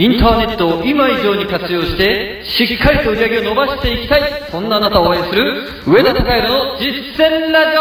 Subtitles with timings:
[0.00, 7.76] インターネットを今以上に活用して、しっかりと売り上げを伸ばしていきたい、そんなあなたを応援する、上田隆弘の実践ラジ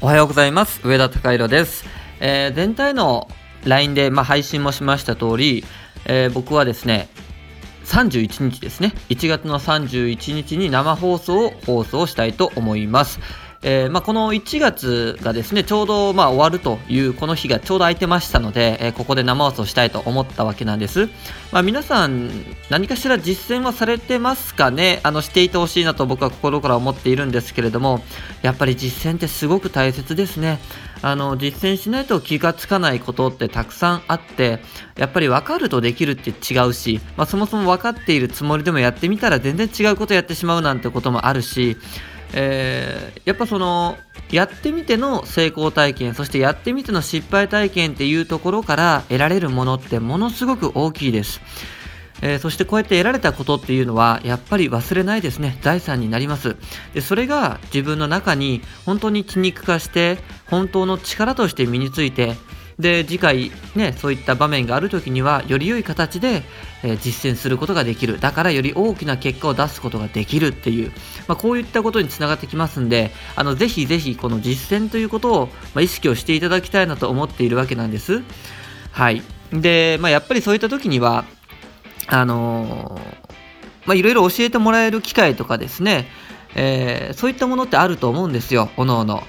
[0.00, 0.80] オおはようございます。
[0.82, 1.84] 上田隆弘です。
[2.20, 3.28] えー、全体の
[3.66, 5.66] LINE で、まあ、配信もしました通り、
[6.06, 7.10] えー僕はですね、
[7.84, 13.20] 31日ですね、1月の31日に生放送を放送したいと思います。
[13.60, 21.08] えーまあ、この1月がですね、ちょうどまあ終わるというこの日がちょうど空いてましたので、えーここで生放送したいと思ったわけなんです。
[21.50, 22.30] まあ、皆さん、
[22.70, 25.00] 何かしら実践はされてますかね？
[25.02, 28.00] あの、していてほしいなと僕は心から思っているんですけれども、
[28.42, 30.60] やっぱり実践ってすごく大切ですね。
[31.02, 34.60] あの、実践しないと気がつかないことってたくさんあって、
[34.96, 41.76] やっぱり分かるとできるって違うし、まあ、そもそも分かっているつもりでもやってみたら全然違うことやってしまうなんてこともあるし、
[42.34, 43.96] えーやっぱその
[44.30, 51.40] やってみての成功体験そしてやってみての失敗体験っていうところから得られるものってものすごく大きいです、
[52.22, 55.56] えーそしてこうやって得られたことっていうのはやっぱり忘れないですね。
[55.62, 56.56] 財産になります。
[56.92, 62.34] でそれが自分の中に本当に血肉化して本当の力として身について
[62.78, 66.42] で次回ねそういった場面がある時にはより良い形で、
[66.84, 68.20] え実践することができる。
[68.20, 70.92] だからより大きな結果を出すことができるっていう、
[71.26, 78.22] まあ、こういったことにつながってきますんであのぜひぜひこの実践ということを、まあ、意識をしていただきたいなと思っているわけなんです。
[78.92, 79.22] はい。
[79.52, 81.24] で、まあ、やっぱりそういった時には
[82.06, 83.00] あの
[83.84, 86.06] まあ、いろいろ教えてもらえる機会とかですね、
[86.54, 89.22] えーそういったものってあると思うんですよ、おのおの。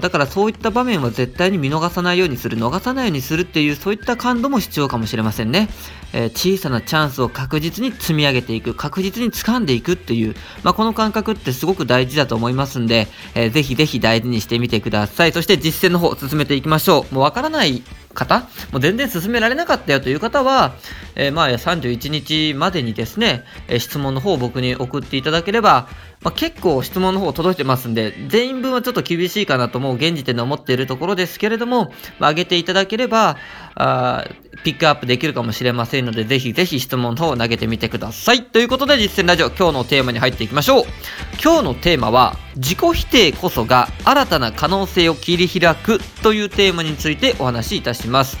[0.00, 5.68] だからそういった場面は絶対に見逃さないようにする、逃さないようにするっていうそういった感度も必要かもしれませんね。
[6.12, 15.32] えー小さなチャンスを確実に積み上げていく、確実に掴んでいくっていう、まあ、この感覚ってすごく大事だと思いますんで、えーぜひぜひ大事にしてみてください。
[15.32, 17.14] そして実践の方進めていきましょう。
[17.14, 17.82] もうわからない
[18.14, 20.74] 方、もう全然進められなかったよという方は、
[21.16, 25.88] えーまあ31日までにですね、え質問の方を僕に送っていただければ、
[26.24, 33.36] まあ、結構質問の方届いてますんで、全員分はちょっと厳しいかなともう現時点で思っているところですけれども、まあ、上げていただければ、
[33.74, 34.24] あ
[34.64, 38.42] ピックアップできるかもしれませんので、ぜひぜひ質問の方を投げてみてください。
[38.42, 40.84] ということで、実践ラジオ、今日のテーマに入っていきましょう。
[41.42, 48.38] 今日のテーマは、自己否定こそが新たな可能性を切り開くというテーマについてお話しいたします。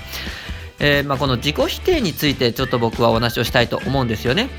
[0.78, 4.50] えーまあ、この自己否定についてちょっと僕はお話をしたいと思うんですよね。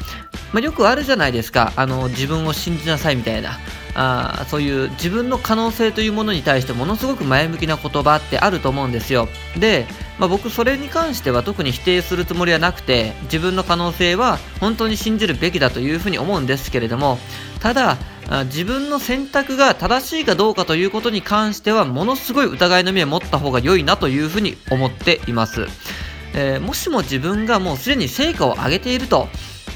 [0.54, 1.74] まあ、よくあるじゃないですか。
[1.76, 3.60] あの、自分を信じなさいみたいな。
[3.98, 9.30] あそういう自分の可能性というものに対してものすごく前向きな言葉ってあると思うんですよ。
[9.58, 9.88] で、
[10.20, 17.18] まあ、僕それに関しては特に否定するつもりはなくて自分の可能性は本当に信じるべきだというふうに思うんですけれども
[17.62, 17.98] ただ
[18.46, 25.68] 自分の選択が正しいかどうかということに関してはものすごい疑いの目を持った方が良いなというふうに思っています。
[26.36, 29.28] えーもしも自分がもうすでに成果を上げていると。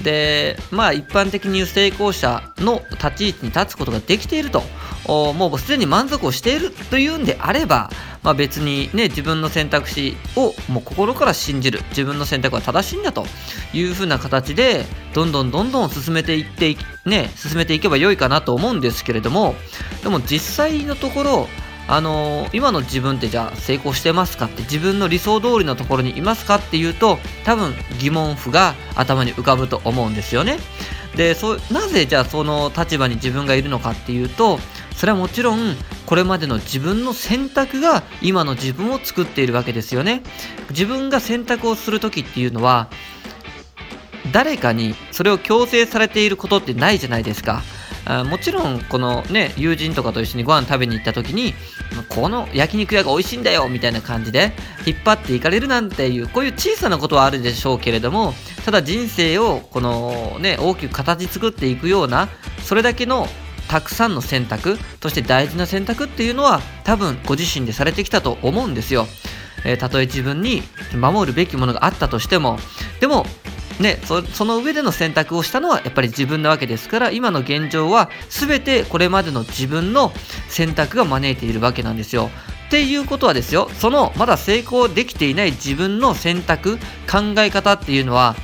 [0.04, 4.64] でまあ一般的に言う成功者の立ち位置に立つことができていると。
[5.08, 7.90] もうすでに満足をしているというんであれば、
[8.22, 11.82] まあ、別にね自分の選択肢をもう心から信じる。
[11.90, 13.26] 自分の選択は正しいんだと。
[13.74, 16.76] いうふうな形でどんどんどんどん進めていって
[17.06, 19.56] ね進めていけば良いかなと思うんですけれども。
[20.04, 21.50] でも実際のところ
[21.90, 30.60] あのー今の自分ってじゃあ成功してますかって自分の理想通りのところにいますかっていうと多分疑問符が頭に浮かぶと思うんですよね。
[31.16, 34.60] でそなぜじゃあその立場に自分がいるのかっていうと
[34.96, 40.22] それはもちろんこれまでの自分の選択が今の自分を作っているわけですよね。
[40.70, 42.90] 自分が選択をする時っていうのは
[44.32, 47.64] 誰かにそれを強制されていることってないじゃないですか。
[48.06, 51.54] あもちろんこのね友人とかと一緒にご飯食べに行った時に
[52.08, 54.52] この焼肉屋が美味しいんだよみたいな感じで
[54.86, 58.34] 引っ張っていかれるなんていうこういう小さなことはあるでしょうけれども
[58.66, 62.30] ただ人生をこのね大きく形作っていくような
[62.64, 63.28] それだけの
[63.70, 69.08] たくさんの選択そして大事な選択っていうのは多分ご自身でされてきたと思うんですよ。
[69.66, 70.64] えーたとえ自分に
[70.96, 72.58] 守るべきものがあったとしても
[73.02, 73.26] でも
[73.80, 80.12] ね、そその上での選択をしたのはやっぱり自分なわけですから今の現状は全てこれまでの自分の
[80.50, 82.30] 選択が招いているわけなんですよ。
[82.68, 86.78] っていうことはですよそのまだ成功できていない自分の選択
[87.10, 88.36] 考え方っていうのは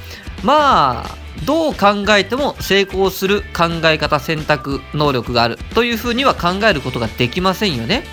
[0.44, 8.04] まあどう考えても成功する考え方選択能力があるというふうには考えることができませんよね。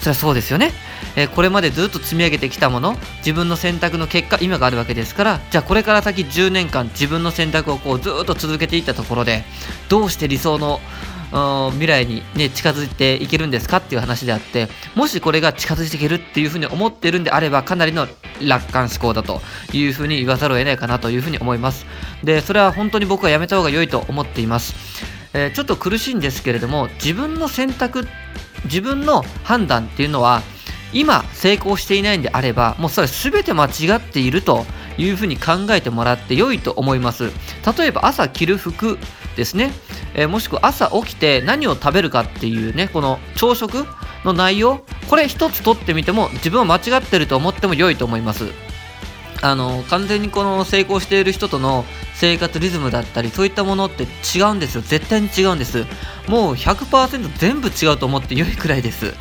[0.00, 0.72] そりゃそうですよね。
[1.16, 9.44] えこれまでずっと積み上げてきたもの自分の選択の結果今があるわけですからじゃあこれから先10年間自分の選択をこうずっと続けていったところで
[9.88, 10.80] どうして理想の
[11.72, 13.78] 未来にね、近づいていけるんですか？
[13.78, 18.06] っていう話であって、もしこれが近づいていけるっていうふうに思っているんであれば、かなりの
[18.40, 21.84] 楽観思考だというふうに言わざるを得ないかなというふうに思います。
[22.22, 24.74] で、それは本当に僕はやめた方が良いと思っています。
[25.34, 28.06] えー、ちょっと苦しいんですけれども、自分の選択、
[28.64, 30.42] 自分の判断っていうのは、
[30.92, 34.64] 今成功していないんであれば、もうそれ全て間違っていると
[34.98, 37.30] いうふうに考えてもらって良いと思います。
[37.78, 38.98] 例えば朝着る服
[39.36, 39.72] ですね、
[40.14, 43.86] えー、もしくは朝起きて何を食べるかっていうね、この朝食
[44.24, 48.50] の内容、これ一つ取ってみても自分は間違ってると思っても良いと思います。
[49.42, 51.84] あの完全にこの成功している人との
[52.14, 54.80] 生活リズムだったりそういったものって違うんですよ。
[54.80, 55.84] 絶対に違うんです。
[56.26, 59.14] もう100%全部違うと思って良いくらいです。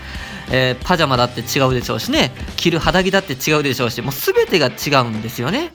[0.52, 5.74] えー、パジャマだって違うでしょうしね着る肌着だって違うでしょうしもう全てが違うんですよね、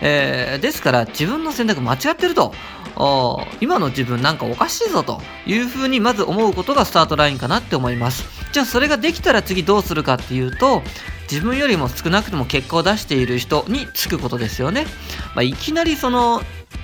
[0.00, 2.52] えー、ですから自分の選択間違ってると
[3.60, 8.24] 今の自分なんかおかしいぞというふうにまず思うことがスタートラインかなって思います。
[8.52, 10.82] じゃあそれができたら次どうするかっていうと
[11.30, 14.86] 自分よりも少なくとも結果を出している人につくことですよね、
[15.34, 16.40] まあ、いきなりその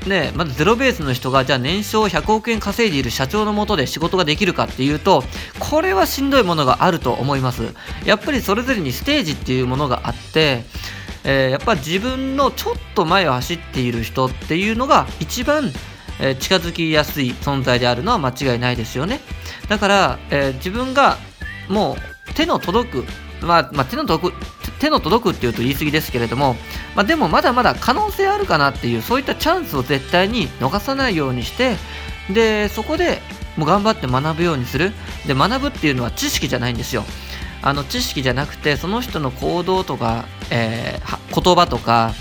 [0.07, 5.23] ね、まずゼロベースの人がじゃあ年商100億円稼いでいる社長のもとで仕事ができるかっていうと
[5.59, 7.75] これはしんどいものがあると思います。
[8.05, 10.65] やっぱりそれぞれにステージっていうものがあって
[11.25, 15.71] えー、やっぱ自分のちょっと前を走っている人っていうのが一番、
[16.21, 19.21] えー、近づきやすい存在であるのは間違いないですよね。
[19.69, 21.17] だから、えー、自分が
[21.69, 21.97] も
[22.29, 23.05] う手の届く
[23.41, 26.57] まあ、まあ、手の届く手の届くっていうと言い過ぎですけれども、
[26.97, 31.77] まあ、でもまだまだ可能性あるかなっていうそういったチャンスを絶対に逃さないようにして
[32.35, 33.21] でそこで
[33.57, 34.93] もう頑張って学ぶようにする。
[35.27, 37.05] で学ぶっていうのは知識じゃないんですよ。
[37.63, 42.13] あの知識じゃなくてその人の行動とか、えー、言葉とか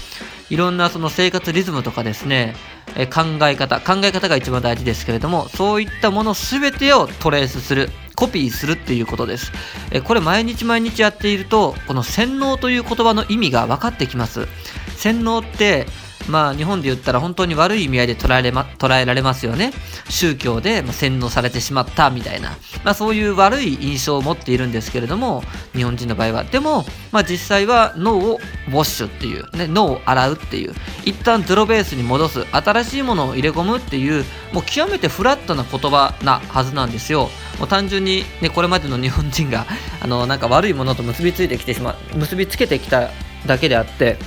[0.51, 2.53] いろんなその生活リズムとかですね、
[2.95, 7.89] え、考え方考え方が一番大事ですけれどもそういったもの全てをトレースする。
[8.21, 9.51] コピーするっていうことです。
[9.89, 14.47] えこれ毎日毎日やっていると、この洗脳という言葉の意味が分かってきます。
[14.95, 15.87] 洗脳って
[16.31, 19.73] まあ日本で言ったら本当に悪い意味合いで捉えれ、ま、捉えられますよね。
[20.09, 22.51] 宗教で洗脳されてしまったみたいな、
[22.83, 25.43] まあそういう悪い印象を持っているんですけれども、
[25.73, 26.43] 日本人の場合は。
[26.43, 30.73] でも、まあ実際は脳をウォッシュっていう、ね、脳を洗うっていう、
[31.05, 37.29] 一旦ゼロベースに戻す、新しいものを入れ込むっていう、もう極めてフラットな言葉なはずなんですよ。
[37.59, 39.65] もう単純にね、これまでの日本人が、
[40.01, 43.09] あの、なんか悪いものと結びついてきてしまう、結びつけてきた
[43.45, 44.17] だけであって、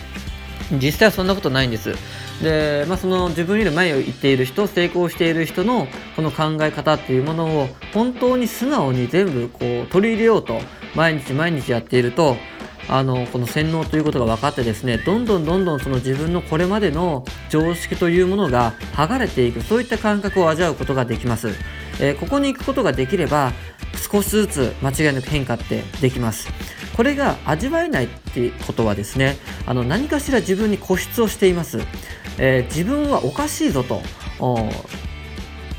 [0.73, 1.95] 実際はそんなことないんです。
[2.43, 10.61] で、まあ、その自分より前を行っている人、成功している人のこの考え方っていうものを本当に素直に全部こう取り入れようと
[10.95, 12.37] 毎日毎日やっていると、
[12.89, 21.49] あのこの洗脳ということが分かってですねどんどんどんどんその自分のこれまでの常識というものが剥がれていくそういった感覚を味わうことができます、
[22.01, 23.53] えー、ここに行くことができれば
[24.13, 26.49] 少しずつ間違いなく変化ってできます
[26.97, 29.37] これが味わえないってことはですね
[29.67, 31.81] あの何かしら自分に固執をしています、
[32.39, 34.03] えー、自分はおかしいぞと。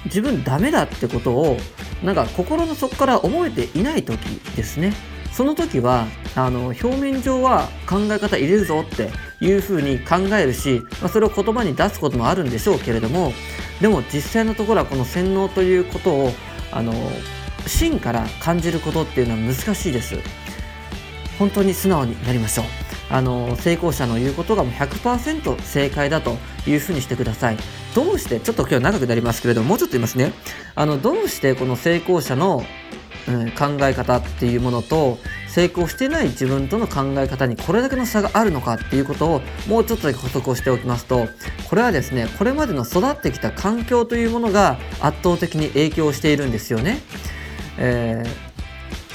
[0.06, 1.57] 自分ダメだってことを
[2.03, 4.19] なんか心の底から思えていない時
[4.56, 4.94] ですね。
[5.31, 9.09] その時はあの表面上は考え方入れるぞって
[9.41, 13.33] いうふうに考えるし、まあ、それを言葉に出すこともあるんでしょうけれども
[13.81, 16.31] でも実際のところはこの洗脳ということを
[16.71, 16.94] あの
[17.68, 20.15] 芯から感じることっていうのは難しいです。
[21.37, 22.65] 本当に素直になりましょう。
[23.09, 27.57] あの成功者の言うことがもう100%正解だというふうにしてください。
[27.94, 30.33] どうしてちょっと今日長くなりますけれどももうちょっと言いますね。
[30.75, 32.63] あのどうしてこの成功者の、
[33.27, 41.27] うん、考え方っていうものと成功してない自分との考え方にこれだけの差があるのかっていうことをもうちょっとだけ補足をしておきますと
[41.69, 46.99] これはですねこれまでの育ってきた環境というものが圧倒的に影響しているんですよね。
[47.77, 48.44] えー、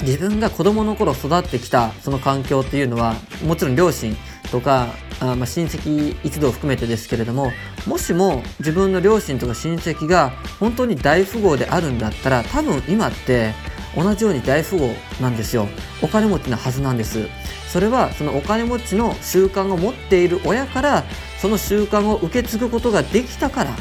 [0.01, 4.15] 自分が子供の頃育ってきたその環境っていうのはもちろん両親
[4.51, 4.87] とか
[5.21, 7.51] あま、親戚一同含めてですけれども
[7.85, 13.53] もしも自分の両親とか親戚が本当に大富豪であるんだったら多分今って
[13.95, 14.89] 同じように大富豪
[15.21, 15.67] なんですよ。
[16.01, 17.27] お金持ちなはずなんです。
[17.67, 21.03] それはそのお金持ちの習慣を持っている親から
[21.39, 23.75] その習慣を受け継ぐことができたから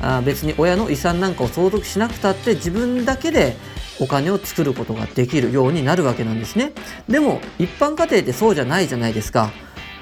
[0.00, 3.56] あ別に親の遺産なんかを相続しなくたって自分だけで
[4.00, 6.72] お金を作ることができるようになるわけなんですね。
[7.08, 9.50] でも一般家庭ってそうじゃないじゃないですか。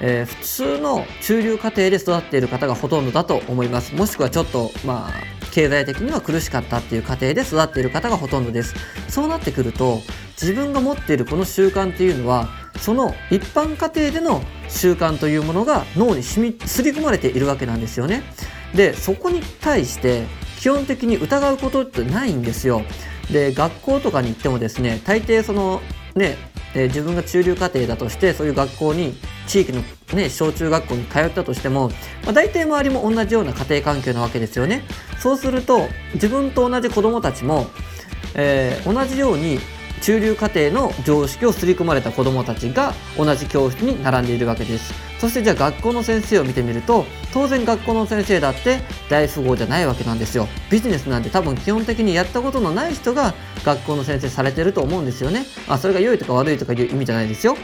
[0.01, 3.95] えー、普通の中流家庭で育っている方がほとんどだと思います。
[3.95, 5.11] もしくはちょっと、まあ、
[5.51, 8.75] 経済的には苦しかったっていう家庭で育っている方がほとんどです。
[9.07, 10.01] そうなってくると、
[10.41, 18.23] 自分が持っているこの習慣っていうのは、その一般家庭での習慣というものが脳に染み、すり込まれているわけなんですよね。
[18.73, 20.23] で、そこに対して
[20.59, 22.81] 基本的に疑うことってないんですよ。
[23.31, 25.81] で学校とかに行ってもですね大抵その
[26.15, 26.37] ね
[26.75, 29.13] え自分が中流家庭だとしてそういう学校に
[29.47, 29.81] 地域の、
[30.13, 31.89] ね、小中学校に通ったとしても、
[32.23, 34.83] まあ、大体周りも同じような家庭環境なわけですよね。
[35.19, 37.67] そうすると自分と同じ子供たちも、
[38.35, 39.59] えー、同じように
[40.01, 44.93] 中流家庭の常識を刷り込まれた子どもたちが同じ教室に並んでいるわけです。
[45.19, 50.47] そしてじゃあ学校の先生を見てみると当然学校の先生だって大富豪じゃないわけなんですよ。
[50.69, 53.33] ビジネスなんて多分基本的にやったことのない人が
[53.63, 55.45] 学校の先生されてると思うんですよね。
[55.67, 57.57] あそれが良いとか悪いとかいう意味じゃないですよ。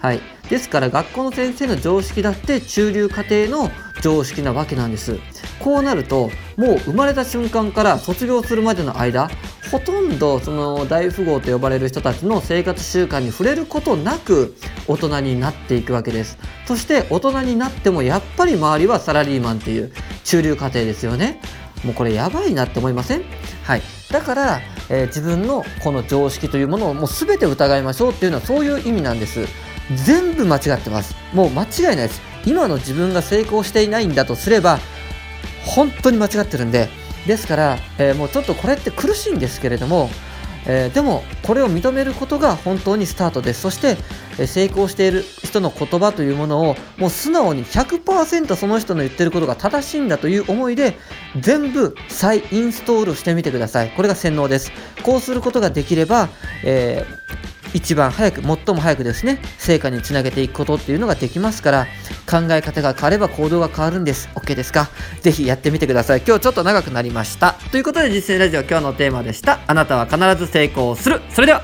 [0.00, 3.70] はい、ですから学校の先生の常識だって中流家庭の
[4.00, 5.18] 常識なわけなんです。
[5.60, 9.30] こうなるともう生まれた瞬間から卒業するまでの間
[9.72, 14.54] ほとんどその大富豪と呼ばれる人たちの生活習慣に触れることなく
[14.86, 16.36] 大人になっていくわけです。
[16.66, 19.90] そして大人になってもやっぱり周りはサラリーマンっていう
[20.24, 21.40] 中流家庭ですよね。
[21.84, 23.24] もうこれやばいなって思いません？
[23.64, 23.82] はい。
[24.10, 24.60] だから、
[24.90, 29.46] えー、自分のこの常識というものをもう全て疑いましょうっていうのはそういう意味なんです。
[30.04, 31.16] 全部間違ってます。
[31.32, 32.20] もう間違いないです。
[32.44, 34.80] 今の自分が成功していないんだとすれば
[35.64, 36.90] 本当に間違ってるんで
[37.26, 40.10] ですから、えー、もうちょっとこれって苦しいんですけれども、
[40.66, 43.62] えー、でもこれを認めることが本当にスタートです。
[43.62, 43.96] そして、
[44.38, 50.96] えー、成功している人の言葉というものをもう素直に100%その人の言ってることが正しいんだという思いで
[51.38, 53.90] 全部再インストールしてみてください。
[53.90, 54.72] これが洗脳です。
[55.02, 56.28] こうすることができれば、
[56.64, 61.86] えー一番早く、最も早くですね、成果につなげていくことっていうのができますから、
[62.30, 64.28] 考え方が変われば行動が変わるんです。
[64.34, 64.88] OK ですか？
[65.20, 66.22] ぜひやってみてください。
[66.26, 67.56] 今日ちょっと長くなりました。
[67.70, 69.60] ということで実践ラジオ今日のテーマでした。
[69.66, 71.20] あなたは必ず成功する。
[71.30, 71.62] それでは